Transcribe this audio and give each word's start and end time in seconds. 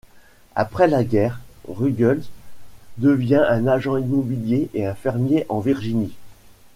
Après 0.55 0.87
la 0.87 1.03
guerre, 1.03 1.41
Ruggles 1.67 2.23
devient 2.97 3.45
un 3.47 3.67
agent 3.67 3.97
immobilier 3.97 4.67
et 4.73 4.87
un 4.87 4.95
fermier 4.95 5.45
en 5.47 5.59
Virginie. 5.59 6.15